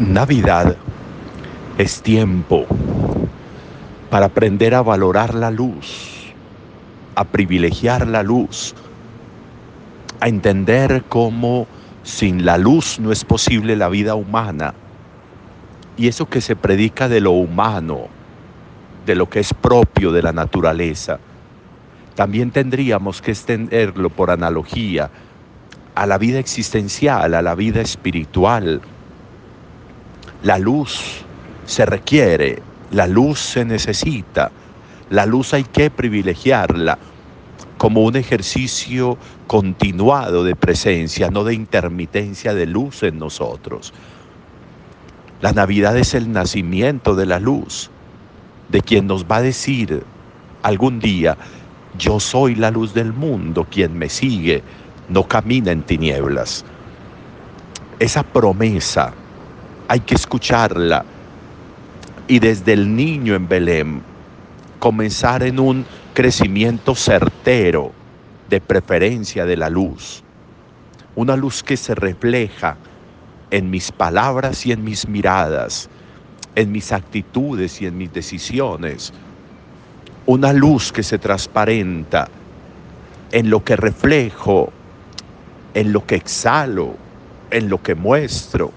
[0.00, 0.76] Navidad
[1.78, 2.66] es tiempo
[4.10, 6.34] para aprender a valorar la luz,
[7.14, 8.74] a privilegiar la luz,
[10.18, 11.68] a entender cómo
[12.02, 14.74] sin la luz no es posible la vida humana.
[15.96, 18.08] Y eso que se predica de lo humano,
[19.06, 21.20] de lo que es propio de la naturaleza,
[22.16, 25.08] también tendríamos que extenderlo por analogía
[25.94, 28.80] a la vida existencial, a la vida espiritual,
[30.44, 31.24] la luz
[31.64, 34.52] se requiere, la luz se necesita,
[35.08, 36.98] la luz hay que privilegiarla
[37.78, 43.94] como un ejercicio continuado de presencia, no de intermitencia de luz en nosotros.
[45.40, 47.90] La Navidad es el nacimiento de la luz,
[48.68, 50.04] de quien nos va a decir
[50.62, 51.38] algún día,
[51.98, 54.62] yo soy la luz del mundo, quien me sigue
[55.08, 56.66] no camina en tinieblas.
[57.98, 59.14] Esa promesa
[59.88, 61.04] hay que escucharla
[62.26, 64.02] y desde el niño en Belén
[64.78, 67.92] comenzar en un crecimiento certero
[68.48, 70.22] de preferencia de la luz.
[71.16, 72.76] Una luz que se refleja
[73.50, 75.88] en mis palabras y en mis miradas,
[76.54, 79.12] en mis actitudes y en mis decisiones.
[80.26, 82.28] Una luz que se transparenta
[83.32, 84.72] en lo que reflejo,
[85.74, 86.94] en lo que exhalo,
[87.50, 88.72] en lo que muestro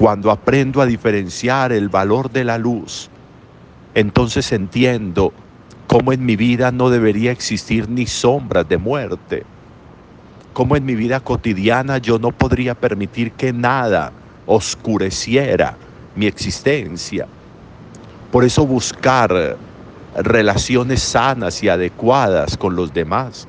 [0.00, 3.10] Cuando aprendo a diferenciar el valor de la luz,
[3.94, 5.30] entonces entiendo
[5.88, 9.44] cómo en mi vida no debería existir ni sombras de muerte.
[10.54, 14.10] Cómo en mi vida cotidiana yo no podría permitir que nada
[14.46, 15.76] oscureciera
[16.16, 17.26] mi existencia.
[18.32, 19.58] Por eso buscar
[20.16, 23.46] relaciones sanas y adecuadas con los demás.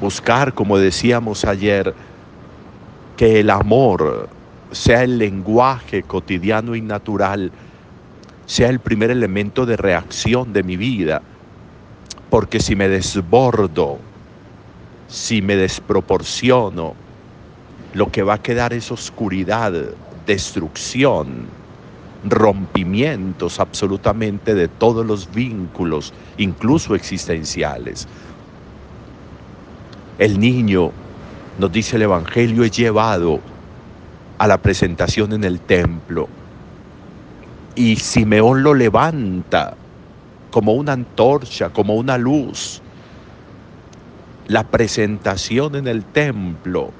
[0.00, 1.92] Buscar, como decíamos ayer,
[3.18, 4.30] que el amor
[4.72, 7.52] sea el lenguaje cotidiano y natural,
[8.46, 11.22] sea el primer elemento de reacción de mi vida.
[12.30, 13.98] Porque si me desbordo,
[15.08, 16.94] si me desproporciono,
[17.94, 19.72] lo que va a quedar es oscuridad,
[20.26, 21.46] destrucción,
[22.24, 28.08] rompimientos absolutamente de todos los vínculos, incluso existenciales.
[30.18, 30.90] El niño,
[31.58, 33.40] nos dice el Evangelio, es llevado
[34.42, 36.28] a la presentación en el templo.
[37.76, 39.76] Y Simeón lo levanta
[40.50, 42.82] como una antorcha, como una luz.
[44.48, 46.90] La presentación en el templo,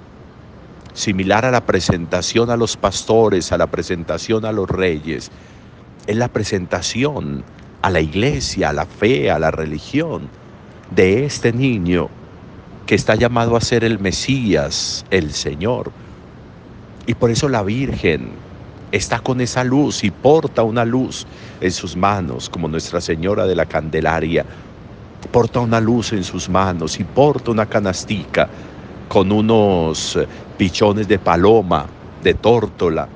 [0.95, 5.33] similar a la presentación a los pastores, a la presentación a los reyes,
[6.07, 7.43] es la presentación
[7.83, 10.29] a la iglesia, a la fe, a la religión
[10.95, 12.09] de este niño
[12.87, 15.91] que está llamado a ser el Mesías, el Señor.
[17.07, 18.31] Y por eso la Virgen
[18.93, 21.27] está con esa luz y porta una luz
[21.61, 24.45] en sus manos, como Nuestra Señora de la Candelaria.
[25.31, 28.49] Porta una luz en sus manos y porta una canastica
[29.09, 30.27] con unos eh,
[30.57, 31.87] pichones de paloma,
[32.23, 33.09] de tórtola.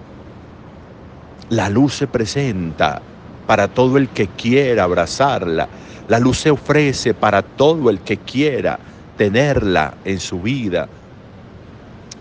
[1.50, 3.00] La luz se presenta
[3.46, 5.68] para todo el que quiera abrazarla.
[6.08, 8.78] La luz se ofrece para todo el que quiera
[9.16, 10.88] tenerla en su vida.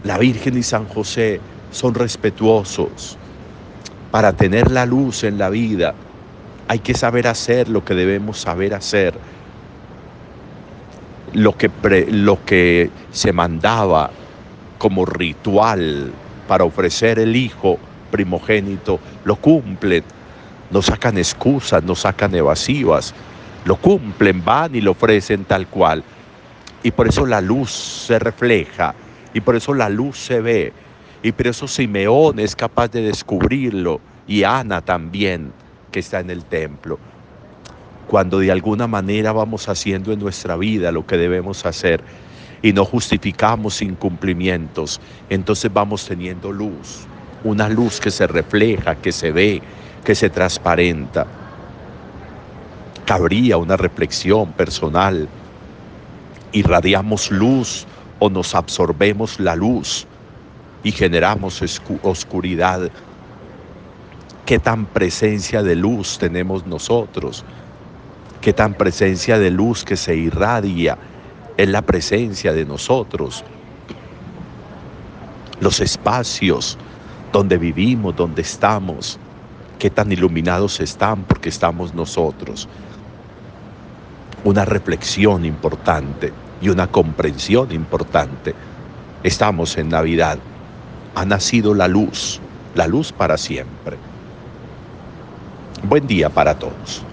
[0.03, 1.39] La Virgen y San José
[1.75, 3.17] son respetuosos.
[4.09, 5.93] Para tener la luz en la vida
[6.69, 9.13] hay que saber hacer lo que debemos saber hacer.
[11.33, 11.69] Lo que,
[12.09, 14.09] lo que se mandaba
[14.77, 16.13] como ritual
[16.47, 17.77] para ofrecer el hijo
[18.09, 20.03] primogénito, lo cumplen.
[20.71, 23.13] No sacan excusas, no sacan evasivas.
[23.65, 26.05] Lo cumplen, van y lo ofrecen tal cual.
[26.83, 28.95] Y por eso la luz se refleja
[29.33, 30.84] y por eso la luz se ve
[31.25, 35.51] y por eso Simeón es capaz de descubrirlo y Ana también,
[35.91, 36.99] que está en el templo.
[38.07, 42.03] Cuando de alguna manera vamos haciendo en nuestra vida lo que debemos hacer
[42.61, 47.07] y no justificamos incumplimientos, entonces vamos teniendo luz,
[47.43, 49.63] una luz que se refleja, que se ve,
[50.03, 51.25] que se transparenta.
[53.07, 55.27] Cabría una reflexión personal.
[56.51, 57.87] ¿Irradiamos luz
[58.19, 60.05] o nos absorbemos la luz?
[60.85, 62.91] Y generamos oscuridad.
[64.45, 67.43] ¿Qué tan presencia de luz tenemos nosotros?
[68.39, 70.95] ¿Qué tan presencia de luz que se irradia
[71.57, 73.43] en la presencia de nosotros?
[75.59, 76.77] Los espacios
[77.33, 79.17] donde vivimos, donde estamos,
[79.79, 82.69] qué tan iluminados están porque estamos nosotros.
[84.43, 88.53] Una reflexión importante y una comprensión importante
[89.25, 90.37] Estamos en Navidad.
[91.15, 92.41] Ha nacido la luz,
[92.73, 93.97] la luz para siempre.
[95.83, 97.05] Buen día para todos.